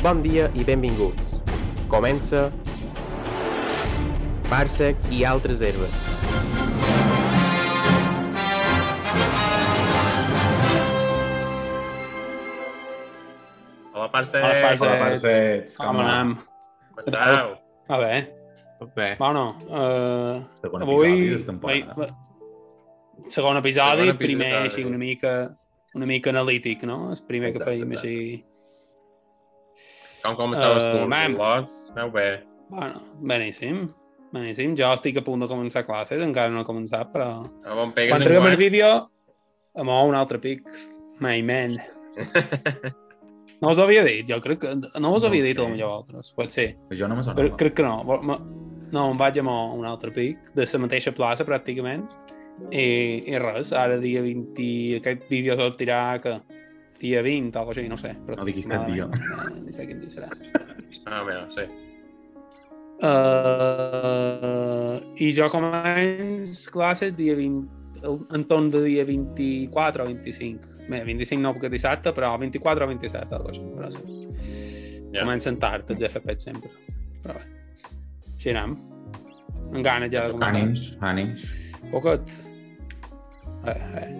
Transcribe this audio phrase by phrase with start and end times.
[0.00, 1.34] Bon dia i benvinguts.
[1.92, 2.46] Comença
[4.48, 5.92] Parsecs i altres herbes.
[13.92, 14.40] Hola, Parcet.
[14.40, 14.88] Hola, Parcet.
[14.88, 15.76] Hola, Parcets.
[15.76, 16.34] Com anem?
[16.96, 17.54] Com esteu?
[17.92, 18.14] A bé.
[18.80, 19.14] Tot bé.
[19.20, 21.12] Bueno, uh, Segon avui...
[21.36, 22.12] episodi de
[23.28, 24.68] Segon episodi, Segon primer episodi.
[24.70, 25.34] així una mica,
[25.92, 27.10] una mica analític, no?
[27.12, 28.08] El primer que Exacte, fèiem exacte.
[28.08, 28.49] així...
[30.24, 31.36] Com començava Eh, el curs, mem.
[31.38, 31.78] lots?
[31.96, 32.42] Aneu bé.
[32.70, 33.88] Bueno, beníssim.
[34.32, 34.76] Beníssim.
[34.78, 37.30] Jo estic a punt de començar classes, encara no he començat, però...
[37.66, 38.90] A on pegues Quan traguem el vídeo,
[39.76, 40.62] amb un altre pic.
[41.20, 41.76] My man.
[43.60, 44.70] No us ho havia dit, jo crec que...
[45.04, 45.60] No us ho No havia dit, sé.
[45.60, 46.30] potser vosaltres.
[46.32, 46.68] Pot ser.
[46.96, 47.56] Jo no me Però sonava.
[47.60, 48.38] crec que no.
[48.90, 52.06] No, em vaig amb un altre pic, de la mateixa plaça, pràcticament.
[52.72, 52.86] I,
[53.28, 54.96] i res, ara dia 20...
[55.02, 56.38] Aquest vídeo sortirà que
[57.00, 58.10] dia 20 o alguna cosa així, no sé.
[58.26, 59.04] Però No diguis cap dia.
[59.04, 59.56] aproximadament.
[59.56, 60.28] Eh, Ni sé quin dia serà.
[61.06, 61.64] Ah, bé, sí.
[63.00, 67.68] Uh, I jo començ classes dia 20,
[68.02, 70.60] el- entorn de dia 24 o 25.
[70.90, 73.74] Bé, 25 no perquè dissabte, però 24 o 27, alguna cosa així.
[73.76, 73.98] Però sí.
[75.12, 75.20] Ja.
[75.24, 76.70] Comencen tard, els FP sempre.
[77.24, 77.40] Però bé,
[78.36, 78.76] així anem.
[79.70, 80.54] Amb ganes ja de començar.
[80.54, 81.42] Ànims, ànims.
[81.90, 82.20] Poquet.
[83.66, 84.10] Eh, eh.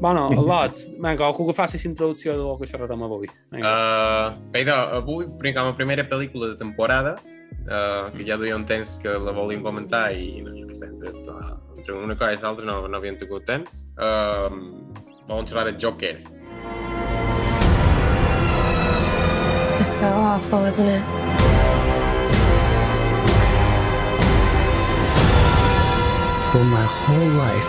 [0.00, 3.30] Bueno, lots, vinga, algú que faci la introducció del que xerrarem avui.
[3.50, 3.70] Vinga.
[3.72, 7.14] Uh, bé, idò, avui, pri- com a primera pel·lícula de temporada,
[7.64, 10.90] uh, que ja duia un temps que la volíem comentar i no, jo què sé,
[10.92, 11.14] entre,
[11.78, 13.86] entre una cosa i l'altra no, no havíem tingut temps.
[13.96, 14.52] Uh,
[15.30, 16.18] volem xerrar de Joker.
[19.80, 21.02] It's so awful, isn't it?
[26.52, 27.68] For my whole life,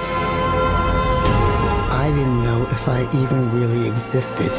[2.08, 4.52] I didn't know if I even really existed.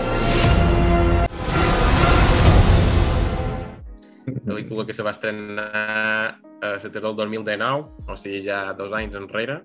[4.45, 9.17] pel·lícula que se va estrenar a la tardor del 2019, o sigui, ja dos anys
[9.17, 9.63] enrere.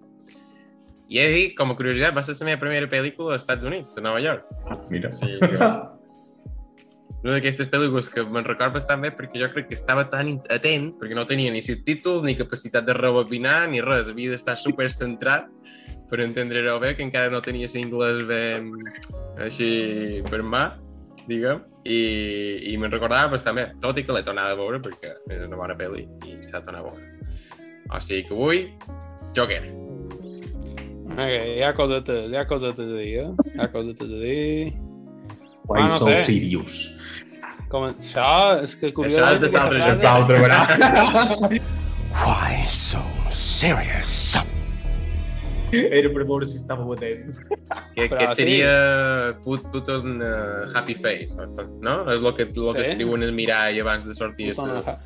[1.11, 3.99] I he dir, com a curiositat, va ser la meva primera pel·lícula als Estats Units,
[3.99, 4.47] a Nova York.
[4.87, 5.11] Mira.
[5.11, 5.71] O sigui, que...
[7.25, 10.93] una d'aquestes pel·lícules que me'n record bastant bé perquè jo crec que estava tan atent,
[11.01, 14.07] perquè no tenia ni subtítols, ni capacitat de rebobinar, ni res.
[14.15, 15.51] Havia d'estar super centrat
[16.13, 18.69] per entendre-ho bé, que encara no tenia l'anglès ben
[19.41, 20.67] així per mà,
[21.25, 21.99] diguem, i,
[22.69, 25.57] i me'n recordava bastant bé, tot i que l'he tornat a veure perquè és una
[25.57, 27.09] bona pel·li i s'ha tornat bona.
[27.89, 28.61] O sigui que avui,
[29.35, 29.63] Joker.
[31.13, 33.49] Okay, hi ha cosetes, hi ha cosetes a dir, eh?
[33.53, 34.73] Hi ha cosetes a dir...
[35.69, 36.17] Why Ah, no so sé.
[36.27, 36.79] serious?
[37.71, 37.85] Com...
[37.89, 38.29] Això
[38.61, 39.17] és que curiós...
[39.17, 40.03] Això és de l'altre joc.
[40.03, 41.61] L'altre?
[42.13, 43.01] Why so
[43.31, 44.33] serious?
[45.99, 47.37] Era per veure si estava atent.
[47.95, 48.41] Que, Però que sí.
[48.41, 48.73] seria
[49.43, 51.33] put, put un uh, happy face,
[51.81, 51.95] no?
[52.13, 52.91] És el que, que Sí.
[52.91, 54.53] es diuen el mirall abans de sortir.
[54.57, 54.99] Bueno, sa-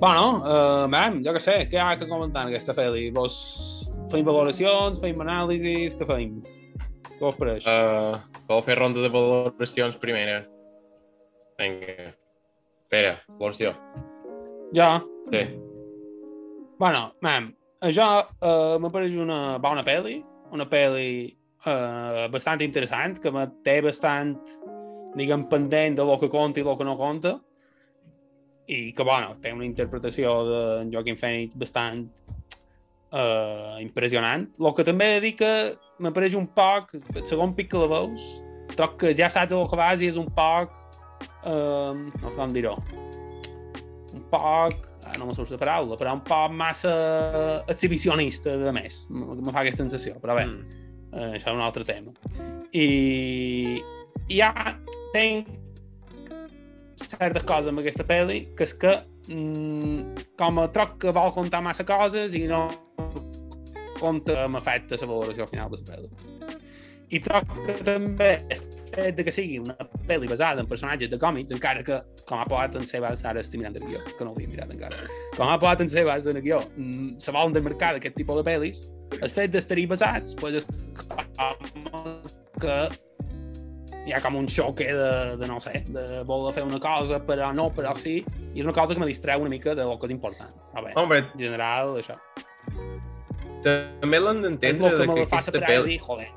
[0.00, 3.08] bueno uh, man, jo què sé, què hi ha que comentar en aquesta pel·li?
[3.14, 3.36] Vos
[4.10, 6.40] feim valoracions, feim anàlisis, què feim?
[7.14, 7.64] Què vos pareix?
[7.66, 8.18] Uh,
[8.50, 10.42] vol fer ronda de valoracions primera.
[11.58, 12.10] Vinga.
[12.84, 13.72] Espera, valoració.
[14.74, 14.88] Jo,
[15.30, 15.40] Sí.
[16.78, 17.54] bueno, man,
[17.84, 20.18] això uh, m'apareix una bona pel·li,
[20.56, 21.08] una pel·li
[21.66, 24.36] uh, bastant interessant, que me té bastant,
[25.18, 27.36] diguem, pendent de lo que conta i lo que no conta,
[28.66, 30.60] i que, bueno, té una interpretació de
[30.92, 32.06] Joaquin Phoenix bastant
[33.12, 34.48] uh, impressionant.
[34.60, 35.52] El que també he de dir que
[36.00, 38.24] m'apareix un poc, el segon pic que la veus,
[38.74, 40.72] troc que ja saps el que vas i és un poc...
[41.44, 42.74] Uh, no sé com dir-ho.
[44.16, 44.88] Un poc...
[45.04, 46.94] Ah, no me surt la paraula, però un poc massa
[47.68, 49.04] exhibicionista, de més.
[49.10, 50.80] Me fa aquesta sensació, però bé, Mm.
[51.12, 52.12] eh, això és un altre tema.
[52.72, 53.82] I,
[54.28, 54.52] i ja
[55.12, 55.48] tenc
[56.96, 58.94] certes coses amb aquesta pel·li, que és que
[59.28, 62.68] mm, com a troc que vol contar massa coses i no
[64.00, 66.10] compta m'afecta la valoració final de la pel·li.
[67.14, 68.30] I troc que també
[68.96, 69.76] fet de que sigui una
[70.08, 73.60] pel·li basada en personatges de còmics, encara que, com ha posat en Sebas, ara estic
[73.62, 75.04] mirant el guió, que no l'havia mirat encara,
[75.36, 78.46] com ha posat en Sebas en el guió, mm, se volen desmarcar d'aquest tipus de
[78.50, 78.84] pel·lis,
[79.20, 82.14] el fet d'estar-hi basats, pues, és com
[82.62, 82.78] que
[84.04, 87.50] hi ha com un xoque de, de, no sé, de voler fer una cosa, però
[87.56, 88.18] no, però sí,
[88.52, 90.52] i és una cosa que me distreu una mica de lo que és important.
[90.74, 92.18] Però bé, Hombre, en general, això.
[93.64, 95.94] també l'han És d'entendre el que que la fa aquesta pel·li...
[95.94, 96.28] dir, joder,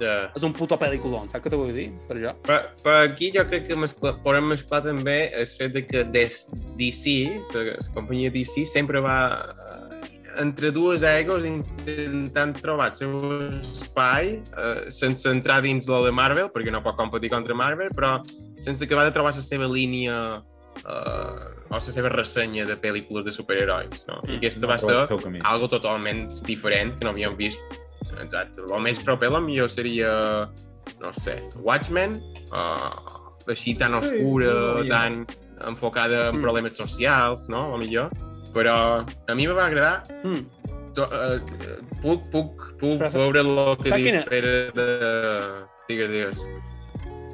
[0.00, 0.16] Ja.
[0.36, 1.88] és un puto pel·liculon, saps què te vull dir?
[2.08, 2.34] Per això.
[2.46, 6.46] Però, però aquí jo crec que mescla, podem mesclar també el fet de que des
[6.78, 7.16] DC,
[7.54, 9.86] la, la companyia DC, sempre va eh,
[10.42, 13.14] entre dues egos intentant trobar el seu
[13.60, 18.18] espai eh, sense entrar dins lo de Marvel, perquè no pot competir contra Marvel, però
[18.64, 20.18] sense acabar de trobar la seva línia
[20.84, 24.20] uh, o la seva ressenya de pel·lícules de superherois, no?
[24.26, 24.96] I Mm, aquesta no va ser
[25.44, 27.62] algo totalment diferent que no havíem vist.
[28.22, 28.62] Exacte.
[28.62, 30.10] El més proper a millor seria,
[31.00, 32.20] no sé, Watchmen,
[32.52, 34.88] uh, així tan oscura, ja.
[34.88, 35.26] tan
[35.66, 36.42] enfocada en Mm.
[36.42, 37.74] problemes socials, no?
[37.74, 38.10] A millor.
[38.52, 40.46] Però a mi me va agradar Mm.
[40.94, 41.38] to, uh,
[42.02, 45.66] puc, puc, puc Però veure el que dius, quina- Pere, de...
[45.88, 46.40] Digues, digues.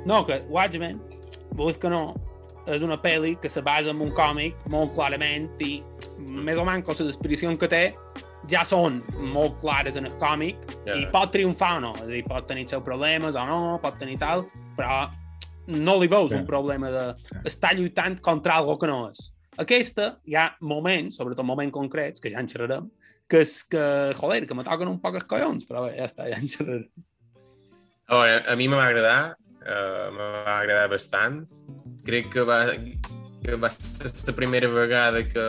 [0.05, 1.01] No, que Watchmen,
[1.53, 2.15] vulguis que no,
[2.67, 5.83] és una pel·li que se basa en un còmic molt clarament i
[6.19, 7.95] més o menys les inspiracions que té
[8.51, 9.03] ja són
[9.33, 10.57] molt clares en el còmic
[10.87, 10.97] Ja.
[10.99, 13.99] i pot triomfar o no, és a dir, pot tenir seus problemes o no, pot
[13.99, 14.47] tenir tal,
[14.77, 15.09] però
[15.67, 16.37] no li veus Sí.
[16.41, 17.05] un problema de
[17.45, 19.33] estar lluitant contra algo que no és.
[19.59, 22.91] Aquesta, hi ha moments, sobretot moments concrets, que ja en xerrarem,
[23.29, 26.27] que és que, joder, que me toquen un poc els collons, però bé, ja està,
[26.29, 26.89] ja en xerrarem.
[28.09, 31.47] A, veure, a mi me va agradar, uh, me va agradar bastant.
[32.05, 32.67] Crec que va,
[33.45, 35.47] que va ser la primera vegada que...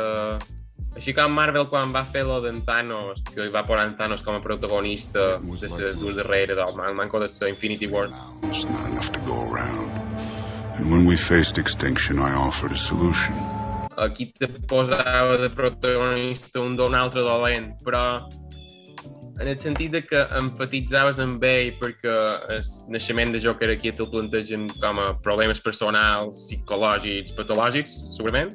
[0.96, 4.36] Així com Marvel quan va fer lo d'en Thanos, que va posar en Thanos com
[4.38, 8.08] a protagonista de les dues darreres del man- manco de la Infinity War.
[8.44, 9.90] Not enough to go around.
[10.78, 13.34] And when we faced extinction, I offered a solution.
[13.98, 18.28] Aquí te posava de protagonista un d'un altre dolent, però
[19.40, 22.14] en el sentit de que empatitzaves amb ell perquè
[22.54, 28.54] el naixement de Joker aquí te'l plantegen com a problemes personals, psicològics, patològics, segurament,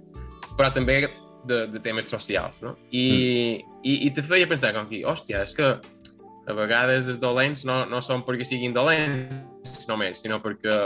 [0.57, 1.09] però també
[1.49, 2.75] de, de temes socials, no?
[2.91, 3.79] I, mm.
[3.83, 5.73] i, i te feia pensar com que, hòstia, és que
[6.49, 10.77] a vegades els dolents no, no són perquè siguin dolents només, sinó perquè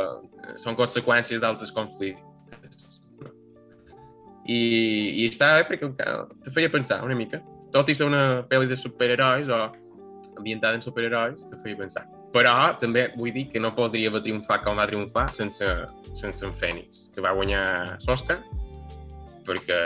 [0.59, 3.03] són conseqüències d'altres conflictes.
[3.23, 3.31] No?
[4.47, 4.59] I,
[5.23, 5.93] i estava bé perquè
[6.43, 7.43] te feia pensar una mica.
[7.73, 9.61] Tot i ser una pel·li de superherois o
[10.39, 12.05] ambientada en superherois, te feia pensar.
[12.35, 15.69] Però també vull dir que no podria haver triomfat com va triomfar sense,
[16.17, 17.63] sense en Fènix, que va guanyar
[18.09, 18.41] l'Oscar
[19.47, 19.81] perquè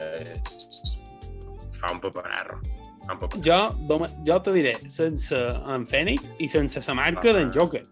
[0.00, 0.40] eh,
[1.78, 2.60] fa un paperarro.
[3.06, 3.42] Fa un paperarro.
[3.42, 7.82] jo, doma- jo te diré, sense en Fènix i sense la marca d'en Joker.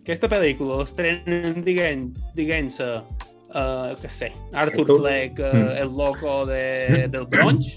[0.00, 2.86] Aquesta pel·lícula l'estrenen diguent, diguent-se,
[3.52, 4.98] uh, què sé, Arthur Arthur?
[5.02, 5.76] Fleck, uh, Mm.
[5.82, 7.76] el loco de, del bronx,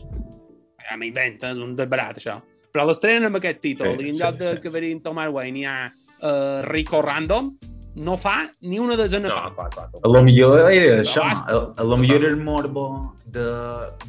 [0.89, 2.39] ja m'inventa, és un desbarat això.
[2.73, 4.99] Però l'estrenen amb aquest títol, Sí, i en sí, lloc de sí, que sí.
[5.03, 7.51] Tomar Wayne hi ha uh, Rico Random,
[7.95, 9.55] no fa ni una desena No, part.
[9.55, 10.01] clar, clar, clar.
[10.03, 11.53] A lo millor era això, basta.
[11.53, 13.45] a, a lo millor era el morbo de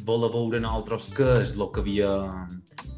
[0.07, 2.09] voler veure en altres què és el que havia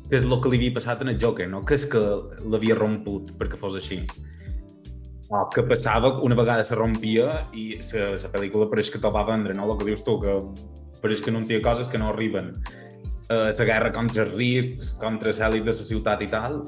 [0.08, 1.66] què és el que li havia passat en el Joker, no?
[1.68, 2.00] Què és que
[2.48, 4.00] l'havia romput perquè fos així.
[5.28, 9.12] O que passava que una vegada se rompia i la, la pel·lícula pareix que te'l
[9.12, 9.66] va vendre, no?
[9.68, 10.38] El que dius tu, que
[11.04, 12.54] pareix que anuncia coses que no arriben.
[13.28, 16.62] Eh, la guerra contra els riscs, contra l'èlit de la ciutat i tal,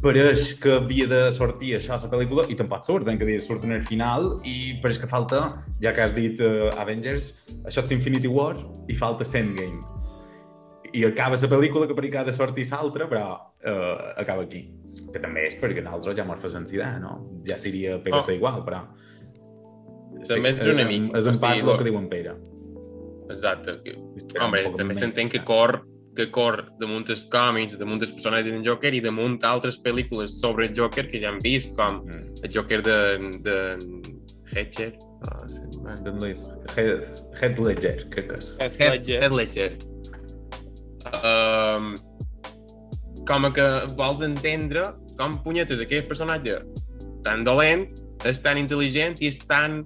[0.00, 3.44] pareix que havia de sortir això a la pel·lícula i tampoc surt, que havia de
[3.44, 5.42] sortir en el final i pareix que falta,
[5.82, 7.32] ja que has dit uh, Avengers,
[7.68, 8.54] això és Infinity War
[8.88, 9.80] i falta Endgame.
[10.92, 14.64] I acaba la pel·lícula que pareix que ha de sortir l'altra, però uh, acaba aquí.
[15.12, 17.42] Que també és perquè nosaltres ja mos fem idea, no?
[17.46, 18.36] Ja seria pegar-se Oh.
[18.40, 18.86] igual, però...
[20.26, 22.34] També és una mica, És en o part sigui, el que diuen Pere.
[23.30, 23.78] Exacte.
[23.84, 23.94] Que,
[24.42, 25.78] Home, un també s'entén que cor
[26.16, 30.66] que cor damunt els còmics, damunt els personatges d'en Joker i damunt altres pel·lícules sobre
[30.66, 32.34] el Joker que ja hem vist, com Mm.
[32.42, 32.98] el Joker de,
[33.46, 33.56] de
[34.52, 34.92] Hedger.
[35.20, 35.60] Oh, sí.
[36.76, 37.04] Head,
[37.40, 38.56] Head Ledger, crec que és.
[38.58, 39.20] Heath Head, Ledger.
[39.22, 39.72] Head Ledger.
[41.10, 41.94] Um,
[43.28, 43.66] com a que
[43.98, 46.58] vols entendre com punyetes aquell personatge
[47.24, 47.86] tan dolent
[48.28, 49.82] és tan intel·ligent i és tan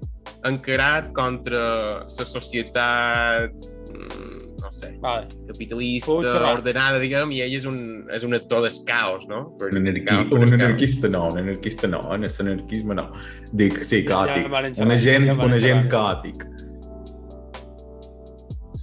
[0.46, 1.62] encarat contra
[2.04, 3.54] la societat
[3.90, 4.33] mm,
[4.64, 5.28] no sé, Vale.
[5.46, 7.76] capitalista, Puig ordenada, diguem, i ell és un,
[8.16, 9.42] és un actor del caos, no?
[9.60, 10.60] Per, Un, anarqui, caos, per un el caos.
[10.60, 13.06] anarquista no, un anarquista no, en l'anarquisme no.
[13.52, 14.48] Dic, sí, Ja- ja caòtic.
[14.56, 16.46] varen un agent, ja un agent caòtic.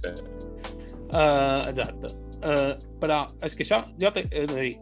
[0.00, 0.08] Sí.
[1.12, 2.08] Uh, exacte.
[2.42, 2.72] Uh,
[3.02, 4.72] però és que això, jo te, és a dir,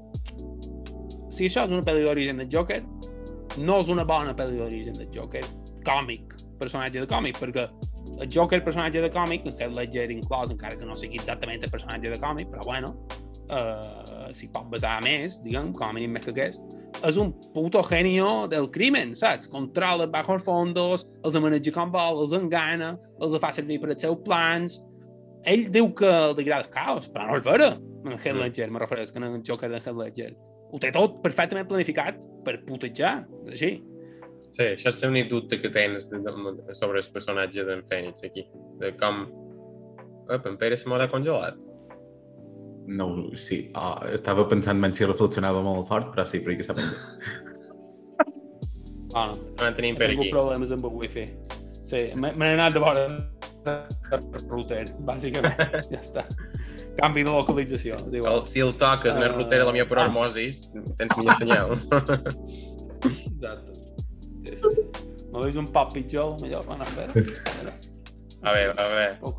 [1.34, 2.82] si això és una pel·li d'origen del Joker,
[3.58, 5.42] no és una bona pel·li d'origen del Joker
[5.84, 7.66] còmic, personatge de còmic, perquè
[8.20, 11.72] el Joker personatge de còmic, en Heath Ledger inclòs, encara que no sigui exactament el
[11.72, 12.92] personatge de còmic, però bueno,
[13.50, 16.62] uh, si pot basar més, diguem, com a mínim més que aquest,
[17.06, 19.48] és un puto genio del crimen, saps?
[19.50, 24.04] Controla els bajos fondos, els maneja com vol, els engana, els fa servir per als
[24.06, 24.80] seus plans.
[25.48, 27.72] Ell diu que li agrada el caos, però no és vera.
[28.04, 28.36] En Heath.
[28.36, 30.32] Ledger, me refereix, que en el Joker de Heath Ledger.
[30.70, 33.72] Ho té tot perfectament planificat per putejar, és així.
[34.50, 38.46] Sí, això és l'únic dubte que tens de, de, sobre el personatge d'en Fènix aquí.
[38.82, 39.24] De com...
[40.30, 41.58] Ep, en Pere se m'ha congelat.
[42.90, 43.06] No,
[43.38, 47.58] sí, oh, estava pensant menys si reflexionava molt fort, però sí, perquè s'ha penjat.
[49.14, 49.36] Ah, no.
[49.36, 50.30] no en tenim per aquí.
[50.30, 51.26] problemes amb el wifi.
[51.90, 53.06] Sí, me n'he anat de vora
[53.66, 55.58] el router, bàsicament.
[55.92, 56.26] ja està.
[56.98, 57.98] Canvi de localització.
[58.06, 58.44] és igual.
[58.46, 59.36] Si el toques en el Ah.
[59.36, 61.76] router la meva per osmosis, tens millor senyal.
[63.10, 63.69] Exacte.
[65.30, 65.36] Sí, sí, sí.
[65.36, 66.66] No veus un poc pitjor, millor?
[66.66, 67.12] Bueno, espera.
[67.14, 67.72] espera.
[68.42, 69.18] A veure, a veure.
[69.20, 69.38] Ok.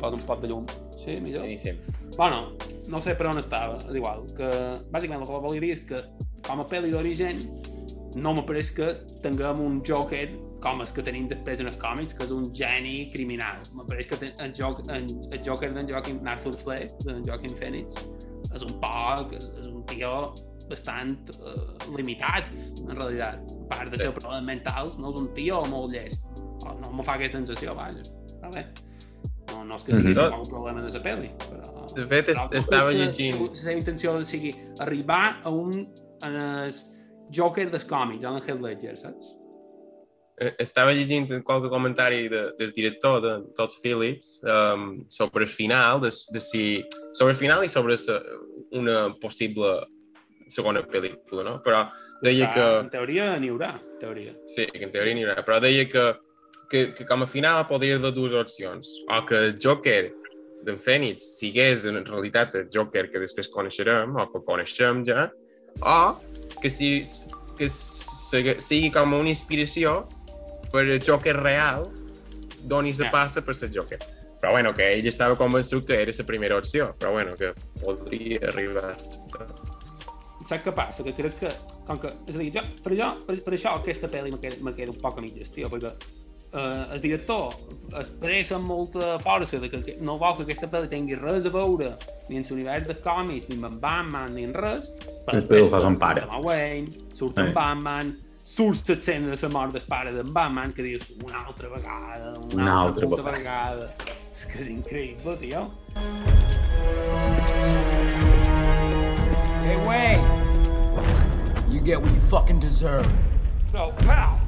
[0.00, 0.66] Posa un pot de llum.
[1.04, 1.44] Sí, millor?
[1.44, 1.78] Iniciem.
[2.16, 2.52] Bueno,
[2.88, 4.48] no sé per on estava, és igual, que
[4.90, 6.02] bàsicament el que volia dir és que
[6.46, 7.42] com a pel·li d'origen
[8.16, 10.28] no m'apareix que tinguem un Joker
[10.60, 13.60] com els que tenim després en els còmics, que és un geni criminal.
[13.74, 17.94] M'apareix que el, joc, el, el Joker d'en Joaquin Arthur Fleck, d'en Joaquin Phoenix,
[18.54, 20.34] és un poc, és un tio
[20.68, 22.50] bastant uh, limitat,
[22.84, 23.40] en realitat.
[23.68, 24.08] A part de Sí.
[24.14, 26.22] problemes mentals, no és un tio molt llest.
[26.64, 28.02] Oh, no me fa aquesta sensació, vaja.
[28.40, 28.66] Però bé,
[29.52, 30.40] no, no és que sigui mm -hmm.
[30.40, 31.94] un problema de la pel·li, però...
[31.94, 35.88] De fet, però estava llegint- La seva intenció sigui arribar a un
[36.22, 36.72] en el
[37.34, 39.34] Joker dels còmics, en el Heath Ledger, saps?
[40.40, 46.00] Eh, Estava llegint qualque comentari de, del director, de Todd Phillips, um, sobre el final,
[46.00, 48.20] de, de si, sobre el final i sobre sa,
[48.72, 49.86] una possible
[50.50, 51.56] segona pel·lícula, no?
[51.64, 51.86] Però
[52.22, 52.64] deia que...
[52.84, 54.34] En teoria n'hi haurà, en teoria.
[54.46, 56.06] Sí, que en teoria n'hi haurà, però deia que,
[56.70, 58.90] que, que com a final podria haver dues opcions.
[59.08, 60.12] O que el Joker
[60.66, 65.28] d'en Phoenix sigués en realitat el Joker que després coneixerem, o que coneixem ja,
[65.78, 65.98] o
[66.60, 67.04] que, si,
[67.58, 70.00] que sigui, com una inspiració
[70.72, 71.86] per el Joker real
[72.68, 73.10] d'on se Ja.
[73.14, 73.98] passa per ser Joker.
[74.40, 78.38] Però bueno, que ell estava convençut que era la primera opció, però bueno, que podria
[78.52, 79.67] arribar a.
[80.48, 81.04] Saps què passa?
[81.04, 81.50] Que crec que,
[81.84, 84.56] com que, és a dir, jo, per, jo, per, per això aquesta pel·li me queda,
[84.64, 87.52] me queda un poc a mitges, tio, perquè eh, el director
[88.00, 91.52] expressa amb molta força de que que no vol que aquesta pel·li tingui res a
[91.52, 91.90] veure
[92.30, 94.88] ni en l'univers de còmics, ni amb Batman, ni en res.
[95.26, 96.24] Però Després ho fa son pare.
[96.30, 97.58] Amb Wayne, surt amb Sí.
[97.60, 98.16] Batman,
[98.48, 102.62] surt l'escena de la mort del pare d'en Batman, que dius una altra vegada, una,
[102.62, 103.92] Una altra, altra vegada.
[104.32, 105.66] És que és increïble, tio.
[109.68, 111.70] Hey, Wayne!
[111.70, 113.06] You get what you fucking deserve.
[113.74, 114.40] No, pal!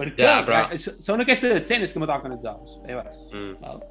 [0.00, 2.78] Perquè Ja, però- eh, s- són aquestes escenes que me toquen els ous.
[2.88, 3.16] Eh, vas.
[3.32, 3.56] Mm.
[3.60, 3.82] Val?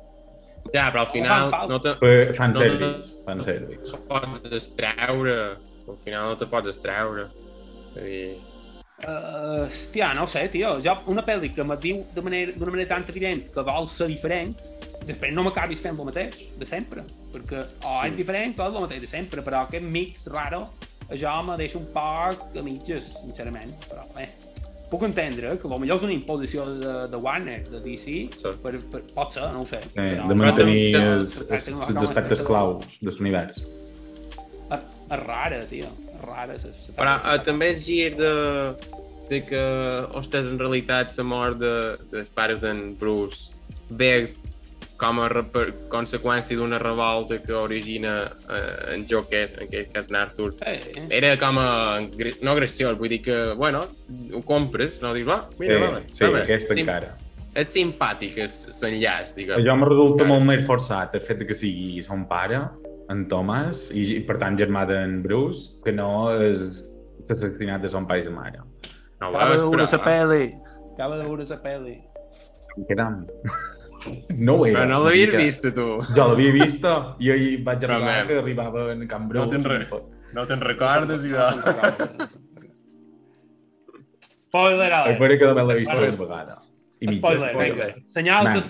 [0.73, 3.91] Ja, però al final Fan no te, Fe- Fan No, service, fan service.
[3.91, 5.57] no pots extreure.
[5.87, 7.29] Al final no te pots extreure.
[7.93, 8.37] Vull dir,
[8.99, 10.73] Uh, hòstia, no ho sé, tio.
[10.83, 14.51] Jo, una pel·li que me diu d'una manera, manera tan evident que vol ser diferent,
[15.07, 17.05] després no m'acabis fent el mateix, de sempre.
[17.33, 20.65] Perquè o és diferent o és el mateix de sempre, però aquest mix raro,
[21.09, 23.71] això me deixa un poc a mitges, sincerament.
[23.87, 24.27] Però, bé,
[24.91, 28.53] puc entendre que potser és una imposició de, de Warner, de DC, Sí.
[28.63, 29.79] per, per, pot ser, no ho sé.
[29.95, 33.63] Eh, però- de mantenir els, aspectes claus de l'univers.
[34.69, 35.87] És rara, tio.
[36.19, 36.53] És rara.
[36.59, 38.33] És, és Però uh, també el gir de,
[39.29, 39.63] de que,
[40.19, 41.73] ostres, en realitat la mort de,
[42.11, 43.51] dels pares d'en Bruce
[43.89, 44.33] ve
[44.99, 50.09] com a re- per conseqüència d'una revolta que origina uh, en Joker, en aquest cas
[50.11, 50.49] en Arthur.
[50.67, 50.81] Eh,
[51.21, 51.69] Era com a,
[52.43, 53.85] no agressiós, vull dir que, bueno,
[54.35, 55.13] ho compres, no?
[55.15, 56.41] Dius, va, mira, sí, vale, sí, va bé.
[56.43, 57.15] aquesta Sim- encara.
[57.59, 59.63] És simpàtic, és l'enllaç, diguem.
[59.65, 60.29] Jo me resulta Encara.
[60.35, 62.59] molt més forçat el fet de que sigui son pare,
[63.09, 66.59] en Thomas, i per tant germà d'en Bruce, que no és
[67.27, 68.59] l'assassinat de son pare i sa mare.
[69.19, 70.45] No, Acaba de veure la pel·li.
[70.93, 71.95] Acaba de veure la pel·li.
[72.87, 73.15] Quedam.
[74.31, 74.79] No ho era.
[74.79, 75.85] Però no l'havies vist, tu.
[76.15, 79.49] Jo l'havia vista i ahir vaig Però, arribar man, que arribava en Can no Bruce.
[79.51, 79.89] tens res.
[80.37, 81.47] No te'n recordes i de...
[84.47, 85.19] Spoiler alert.
[85.19, 86.13] pare que també l'he vist Spoiler.
[86.15, 86.55] una vegada.
[87.01, 87.87] I mitja, Spoiler, vinga.
[88.15, 88.61] Senyals de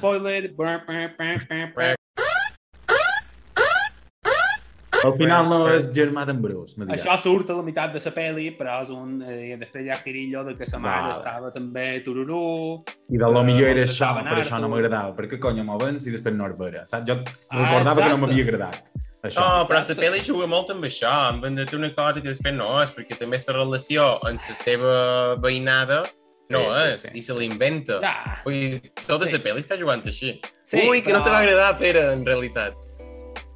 [5.06, 7.02] Al final no és germà d'en Bruce, me diràs.
[7.06, 9.22] Això surt a la meitat de la pel·li, però és un...
[9.24, 11.18] Eh, després hi ha girillo de que sa mare Vale.
[11.18, 12.84] estava també tururú.
[13.10, 15.16] I de lo millor era Eh, això, Saben per això no m'agradava.
[15.16, 17.08] Perquè conya m'ho vens i després no és vera, saps?
[17.08, 17.20] Jo
[17.52, 18.22] Ah, recordava que no exacte.
[18.26, 18.84] m'havia agradat.
[19.24, 19.40] Això.
[19.44, 20.02] No, però la Exacte.
[20.06, 23.38] pel·li juga molt amb això, amb vendre una cosa que després no és, perquè també
[23.48, 26.04] la relació amb la seva veïnada
[26.50, 27.18] no Sí, sí, és, sí.
[27.20, 28.00] i se l'inventa.
[28.02, 28.42] Ja.
[28.46, 29.36] Vull dir, tota Sí.
[29.38, 30.40] la pel·li està jugant així.
[30.64, 32.74] Sí, Ui, que no però- te va agradar, Pere, en realitat.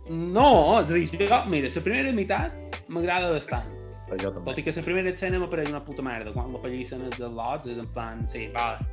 [0.10, 3.70] No, és a dir, jo, mira, la primera meitat m'agrada bastant.
[4.08, 4.60] Però jo Tot també.
[4.60, 6.34] i que la primera escena m'apareix una puta merda.
[6.36, 8.84] Quan la pellissen els lots és en plan, sí, vale.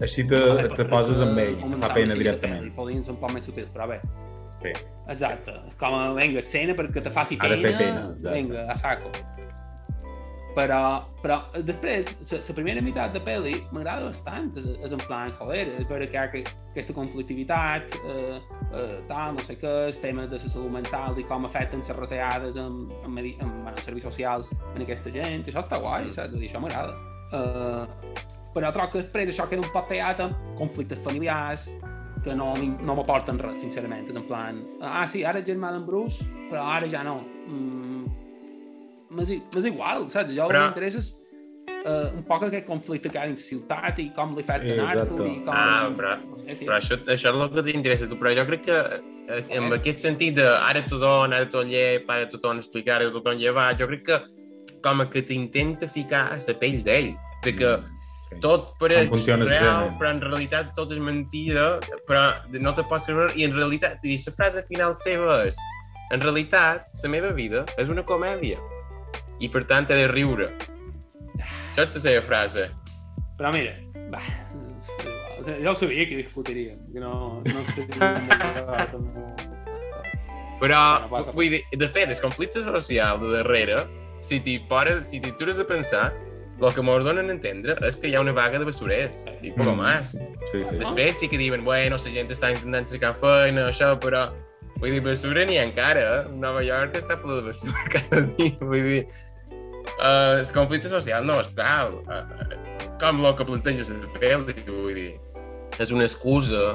[0.00, 2.70] Així te, Vale, te poses amb ell, fa pena directament.
[2.76, 3.98] Podien ser un poc més sutils, però bé.
[4.62, 4.70] Sí.
[5.10, 5.54] Exacte.
[5.78, 7.58] Com a, vinga, escena perquè te faci pena.
[7.78, 8.04] pena.
[8.30, 9.10] Vinga, a saco.
[10.56, 14.48] Però, però després, la primera meitat de pel·li m'agrada bastant.
[14.58, 18.38] És, és en plan, joder, és veure que hi ha que, aquesta conflictivitat, eh,
[18.72, 21.98] eh, tal, no sé què, el tema de la salut mental i com afecten les
[21.98, 25.46] retallades en, en, en, en, en serveis socials en aquesta gent.
[25.46, 26.34] Això està guai, saps?
[26.34, 26.96] Dir, Això m'agrada.
[27.34, 28.16] Eh,
[28.54, 31.68] però trobo que després això queda un poc tallat amb conflictes familiars,
[32.24, 34.08] que no, no m'aporten res, sincerament.
[34.10, 37.20] És en plan, ah, sí, ara ets germà d'en Bruce, però ara ja no.
[37.46, 38.27] Mm,
[39.10, 40.32] m'és i- m'és igual, saps?
[40.36, 41.00] Jo Però- m'interessa
[41.86, 44.80] uh, un poc aquest conflicte que hi ha dins ciutat i com li Sí, afecten
[44.86, 45.52] Arthur i com...
[45.54, 46.16] Ah, però,
[46.60, 48.78] però això, això és el que t'interessa a tu, però jo crec que
[49.28, 53.36] eh, en aquest sentit de ara tothom, ara tot llep, ara tothom explicar, ara tothom
[53.40, 54.18] llevar, jo crec que
[54.82, 57.76] com a que t'intenta ficar a la pell d'ell, de que
[58.28, 58.36] Sí.
[58.42, 59.96] tot pareix real, escena.
[59.98, 64.18] però en realitat tot és mentida, però no te pots creure, i en realitat, i
[64.20, 65.56] la frase final seva és
[66.12, 68.58] en realitat, la meva vida és una comèdia,
[69.40, 70.50] i per tant he de riure.
[71.38, 72.68] Això és la seva frase.
[73.38, 73.76] Però mira,
[74.12, 74.20] va,
[75.62, 79.08] jo sabia que discutiríem, que no, no estaríem.
[80.58, 80.80] Però,
[81.34, 83.84] vull dir, de fet, el conflicte social de darrere,
[84.18, 86.08] si t'hi pores, si t'hi a pensar,
[86.58, 89.52] el que mos donen a entendre és que hi ha una vaga de basurers, i
[89.52, 89.78] poco Mm.
[89.78, 90.10] más.
[90.50, 90.76] Sí, sí.
[90.80, 94.32] Després sí que diuen, bueno, la gent està intentant cercar feina, això, però,
[94.80, 96.28] vull dir, basura n'hi ha encara, eh?
[96.34, 99.06] Nova York està ple de basura cada dia, vull dir,
[99.96, 104.56] uh, el conflicte social no és tal, uh, com el que planteges a la pel·li,
[104.68, 105.10] vull dir,
[105.78, 106.74] és una excusa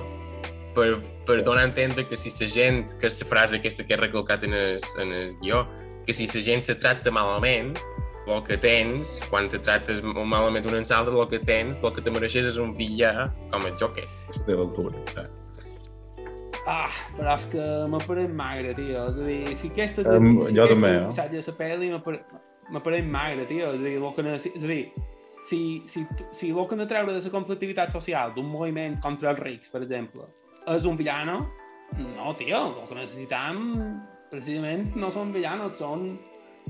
[0.75, 3.95] per, per donar a entendre que si la gent, que és la frase aquesta que
[3.95, 5.65] he recalcat en el, en el guió,
[6.07, 7.77] que si la gent se tracta malament,
[8.23, 12.03] el que tens, quan te tractes malament un ens altre, el que tens, el que
[12.03, 14.05] te mereixes és un villà com el Joker.
[14.31, 15.27] És de l'altura.
[16.63, 19.09] Ah, però és que m'apareix magre, tio.
[19.09, 20.05] És a dir, si aquesta...
[20.07, 21.05] Si jo aquesta també, eh?
[21.09, 22.23] missatge de la pel·li m'apare-
[22.71, 23.73] m'apareix magre, tio.
[23.73, 24.83] És a dir, el que és a dir,
[25.43, 29.33] si, si, si el que han de treure de la conflictivitat social d'un moviment contra
[29.33, 30.27] els rics, per exemple,
[30.71, 31.41] és un villano,
[31.99, 33.65] no, tio, el que necessitam
[34.31, 36.13] precisament no són villanos, són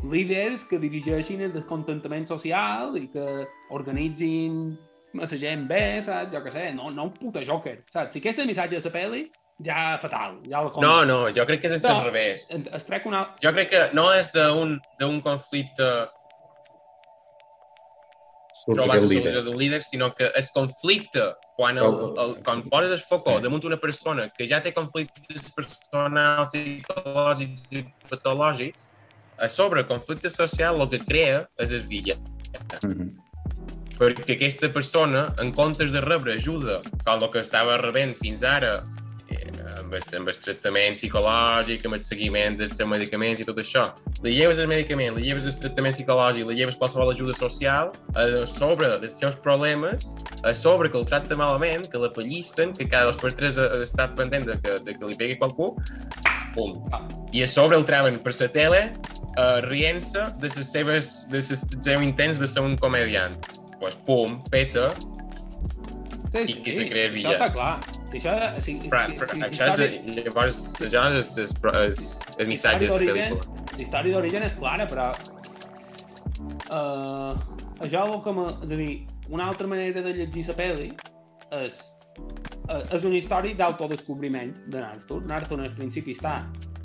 [0.10, 3.46] líders que dirigeixin el descontentament social i que
[3.78, 4.74] organitzin
[5.14, 6.32] a la gent bé, saps?
[6.34, 8.16] Jo què sé, no, no un puta Joker, saps?
[8.16, 9.24] Si aquest és el missatge de la pel·li,
[9.60, 10.40] ja fatal.
[10.50, 12.00] Ja la No, no, jo crec que és No.
[12.00, 12.50] al revés.
[12.52, 13.36] Es, trec una...
[13.42, 16.10] Jo crec que no és d'un conflicte
[18.72, 23.02] trobar la solució d'un líder, sinó que el conflicte, quan, el, el, quan poses el
[23.02, 28.90] foco damunt una persona que ja té conflictes personals, psicològics i patològics,
[29.42, 32.18] a sobre el conflicte social el que crea és el villà.
[32.84, 33.20] Mhm.
[33.94, 38.84] perquè aquesta persona, en comptes de rebre ajuda, com el que estava rebent fins ara,
[38.84, 39.03] eh,
[39.94, 43.86] amb, el, amb el tractament psicològic, amb el seguiment dels seus medicaments i tot això,
[44.26, 48.26] li lleves el medicament, li lleves el tractament psicològic, li lleves qualsevol ajuda social, a
[48.50, 53.12] sobre dels seus problemes, a sobre que el tracta malament, que la pellissen, que cada
[53.12, 55.74] dos per tres eh, està pendent de que, de que li pegui qualcú,
[56.58, 56.78] pum.
[57.34, 58.84] I a sobre el treuen per la tele,
[59.38, 63.38] uh, rient-se de les seves, de ses, dels seus intents de ser un comediant.
[63.82, 64.92] Pues pum, peta,
[66.34, 67.74] Sí, I que se crea el Això està clar.
[68.14, 68.34] Si això...
[68.62, 72.02] Si, però, si, però si, això és, llavors, això és, és, és,
[72.38, 73.64] és missatge de la pel·lícula.
[73.74, 75.08] La història d'origen és clara, però...
[76.70, 77.34] Uh,
[77.82, 78.46] això el que me...
[78.68, 78.92] És a dir,
[79.34, 80.92] una altra manera de llegir la pel·li
[81.64, 81.82] és...
[82.70, 85.24] Uh, és una història d'autodescobriment de Arthur.
[85.34, 86.38] Arthur al principi està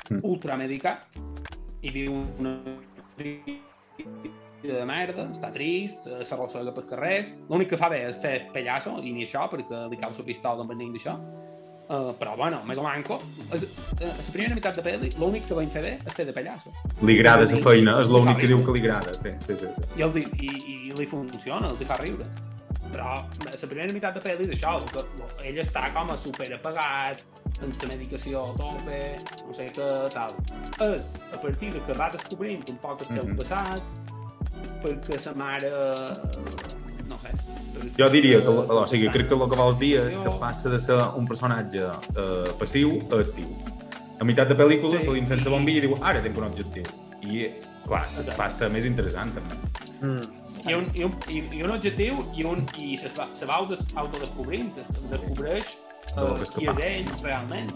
[0.09, 0.25] Mm.
[0.25, 1.05] ultramedicat
[1.85, 2.57] i viu una
[4.63, 7.35] de merda, està trist, eh, s'arrossega pels carrers.
[7.49, 10.65] L'únic que fa bé és fer pellasso, i ni això, perquè li cau la pistola
[10.75, 11.19] nen d'això.
[11.89, 13.17] Uh, però bueno, més o manco.
[13.55, 13.63] És,
[13.97, 16.69] eh, la primera meitat de pel·li, l'únic que vam fer bé és fer de pallasso.
[17.01, 19.15] Li agrada la feina, és l'únic que diu que li agrada.
[19.15, 19.67] Sí, sí, sí.
[19.73, 19.87] sí.
[19.97, 20.51] I, els, hi- i,
[20.91, 22.27] i li funciona, els hi fa riure.
[22.93, 27.25] Però la primera meitat de pel·li és això, que ell està com a superapagat,
[27.63, 29.01] amb la medicació a tope,
[29.49, 30.37] no sé què, tal.
[30.93, 33.37] És a partir de que va descobrint un poc el seu Mhm.
[33.41, 33.83] passat,
[34.83, 35.71] perquè sa mare...
[37.09, 37.33] no sé...
[37.97, 40.81] Jo diria que, o sigui, crec que el que vols dir és que passa de
[40.83, 43.53] ser un personatge eh, passiu a actiu.
[44.19, 45.07] A meitat de pel·lícula Sí.
[45.07, 46.85] se li encén la bombilla i diu ara tinc un objectiu.
[47.23, 47.47] I,
[47.87, 48.37] clar, se Exacte.
[48.39, 49.55] fa ser més interessant, també.
[50.69, 53.79] I un, i un, i, un objectiu i, un, i se, va, se va auto-
[53.95, 55.77] autodescobrint, es descobreix
[56.43, 57.71] és qui és ell realment,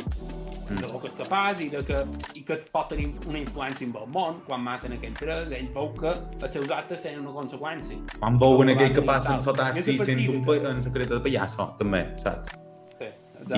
[0.73, 0.81] Mm.
[0.83, 1.99] de lo que és capaç i, de que,
[2.39, 5.93] i que pot tenir una influència en el món quan maten aquell tres, ell veu
[5.99, 7.99] que els seus actes tenen una conseqüència.
[8.19, 9.47] Quan veuen aquell que passa en tal.
[9.51, 12.03] sotat I és i a partir sent un, de- pa- en secret de pallasso, també,
[12.23, 12.55] saps?
[12.99, 13.09] Sí,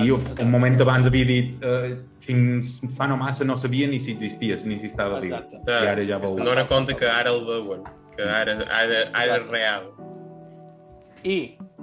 [0.01, 3.99] I un, un moment abans havia dit eh, fins fa no massa no sabia ni
[3.99, 5.35] si existies, ni si estava viu.
[5.35, 5.61] Exacte.
[5.69, 6.35] I ara ja veu.
[6.43, 7.83] dona compte que ara el veuen,
[8.15, 9.91] que ara, ara, ara és real.
[11.23, 11.37] I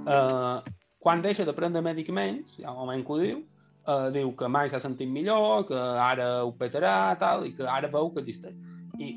[0.06, 0.56] eh,
[0.98, 3.38] quan deixa de prendre medicaments, hi ha un moment que ho diu,
[3.86, 7.90] eh, diu que mai s'ha sentit millor, que ara ho petarà, tal, i que ara
[7.92, 8.56] veu que existeix.
[9.00, 9.12] I,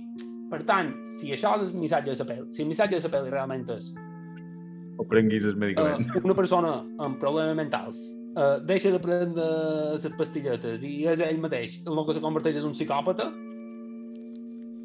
[0.51, 3.13] per tant, si això és el missatge de la pel·li, si el missatge de la
[3.17, 3.93] pel·li realment és
[4.95, 6.07] O prenguis els medicaments.
[6.07, 6.69] uh, una persona
[7.03, 7.97] amb problemes mentals
[8.37, 9.47] uh, deixa de prendre
[9.91, 13.27] les pastilletes i és ell mateix el que se converteix en un psicòpata,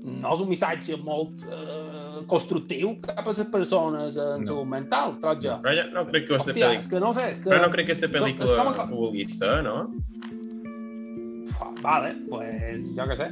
[0.05, 4.47] no és un missatge molt uh, constructiu cap a les persones en No.
[4.47, 5.59] salut mental, trob jo.
[5.65, 6.89] Però jo no crec que és pel·lícula...
[6.91, 7.27] que no sé...
[7.43, 7.51] Que...
[7.51, 9.77] Però no crec que com pel·lícula a- ho vulgui ser, no?
[11.57, 13.29] Fa, Vale, pues jo què sé.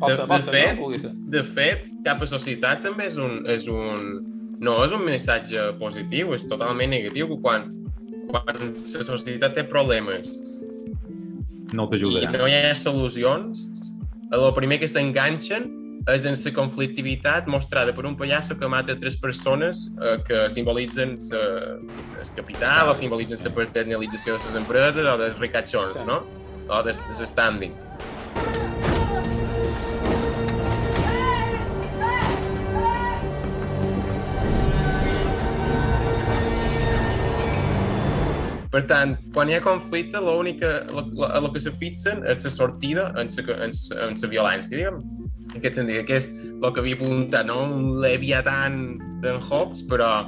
[0.00, 0.90] Pot De- ser, de pot ser, fet- no?
[0.98, 1.12] Ser.
[1.36, 4.08] De fet, cap a societat també és un, és un...
[4.64, 7.28] No és un missatge positiu, és totalment negatiu.
[7.32, 7.66] que Quan,
[8.30, 10.30] quan la societat té problemes
[11.74, 12.30] No i t'ajudarà.
[12.38, 13.64] no hi ha solucions,
[14.32, 15.66] el primer que s'enganxen
[16.04, 21.16] és en la conflictivitat mostrada per un pallasso que mata tres persones eh, que simbolitzen
[21.16, 26.20] el capital o simbolitzen la paternalització de les empreses o dels ricachons, no?
[26.68, 27.72] O del standing.
[38.74, 43.30] Per tant, quan hi ha conflicte, l'única, lo que se fixen és la sortida en
[43.30, 45.23] en la violència, diguem.
[45.52, 47.60] En aquest sentit, aquest, el que havia apuntat, no?
[47.68, 48.80] un leviatán
[49.22, 50.24] d'en Hobbes, però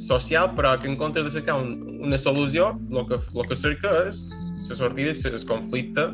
[0.00, 3.92] social, però que en comptes de cercar un, una solució, el que, el que cerca
[4.08, 4.22] és
[4.70, 6.06] la sortida, el conflicte,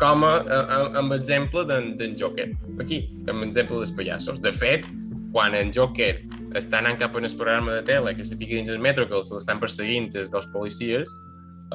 [0.00, 2.48] com a, a, amb exemple d'en d'en Joker,
[2.80, 4.40] aquí, amb exemple dels pallassos.
[4.40, 4.86] De fet,
[5.34, 6.14] quan en Joker
[6.58, 9.20] està anant cap a un programa de tele que se fica dins el metro, que
[9.20, 11.12] l'estan perseguint els dos policies,